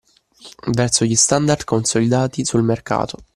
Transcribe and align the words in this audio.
Verso 0.71 1.05
gli 1.05 1.15
standard 1.15 1.63
consolidati 1.63 2.43
sul 2.43 2.63
mercato. 2.63 3.19